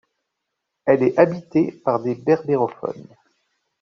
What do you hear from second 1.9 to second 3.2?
des berbérophones.